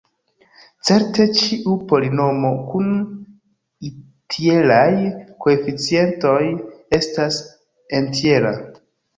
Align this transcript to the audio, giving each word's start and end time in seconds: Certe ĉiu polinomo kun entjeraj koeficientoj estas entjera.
Certe 0.87 1.25
ĉiu 1.39 1.73
polinomo 1.91 2.49
kun 2.71 2.87
entjeraj 3.91 4.91
koeficientoj 5.47 6.41
estas 7.01 7.39
entjera. 8.01 8.57